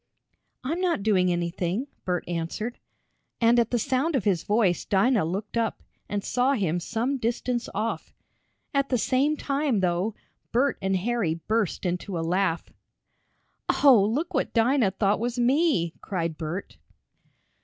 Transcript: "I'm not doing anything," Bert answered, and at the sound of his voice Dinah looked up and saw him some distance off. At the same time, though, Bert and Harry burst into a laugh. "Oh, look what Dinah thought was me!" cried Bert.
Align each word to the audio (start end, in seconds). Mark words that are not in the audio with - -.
"I'm 0.63 0.81
not 0.81 1.03
doing 1.03 1.31
anything," 1.31 1.85
Bert 2.05 2.27
answered, 2.27 2.79
and 3.39 3.59
at 3.59 3.69
the 3.69 3.77
sound 3.77 4.15
of 4.15 4.23
his 4.23 4.41
voice 4.43 4.83
Dinah 4.83 5.25
looked 5.25 5.57
up 5.57 5.83
and 6.09 6.23
saw 6.23 6.53
him 6.53 6.79
some 6.79 7.19
distance 7.19 7.69
off. 7.75 8.11
At 8.73 8.89
the 8.89 8.97
same 8.97 9.37
time, 9.37 9.81
though, 9.81 10.15
Bert 10.51 10.79
and 10.81 10.95
Harry 10.95 11.35
burst 11.35 11.85
into 11.85 12.17
a 12.17 12.25
laugh. 12.27 12.71
"Oh, 13.69 14.03
look 14.11 14.33
what 14.33 14.55
Dinah 14.55 14.89
thought 14.89 15.19
was 15.19 15.37
me!" 15.37 15.93
cried 16.01 16.35
Bert. 16.35 16.77